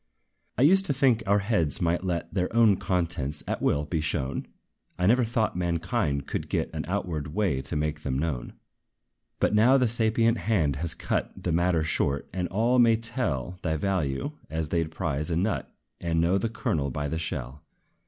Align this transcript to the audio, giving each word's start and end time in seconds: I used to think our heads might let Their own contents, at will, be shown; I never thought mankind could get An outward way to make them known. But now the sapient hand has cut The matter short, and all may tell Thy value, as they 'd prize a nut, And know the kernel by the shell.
I 0.57 0.63
used 0.63 0.87
to 0.87 0.93
think 0.95 1.21
our 1.27 1.37
heads 1.45 1.79
might 1.79 2.03
let 2.03 2.33
Their 2.33 2.51
own 2.55 2.75
contents, 2.77 3.43
at 3.47 3.61
will, 3.61 3.85
be 3.85 4.01
shown; 4.01 4.47
I 4.97 5.05
never 5.05 5.23
thought 5.23 5.55
mankind 5.55 6.25
could 6.25 6.49
get 6.49 6.73
An 6.73 6.85
outward 6.87 7.35
way 7.35 7.61
to 7.61 7.75
make 7.75 7.99
them 8.01 8.17
known. 8.17 8.53
But 9.39 9.53
now 9.53 9.77
the 9.77 9.87
sapient 9.87 10.39
hand 10.39 10.77
has 10.77 10.95
cut 10.95 11.43
The 11.43 11.51
matter 11.51 11.83
short, 11.83 12.27
and 12.33 12.47
all 12.47 12.79
may 12.79 12.95
tell 12.95 13.59
Thy 13.61 13.75
value, 13.75 14.31
as 14.49 14.69
they 14.69 14.83
'd 14.83 14.89
prize 14.89 15.29
a 15.29 15.35
nut, 15.35 15.69
And 15.99 16.19
know 16.19 16.39
the 16.39 16.49
kernel 16.49 16.89
by 16.89 17.07
the 17.07 17.19
shell. 17.19 17.61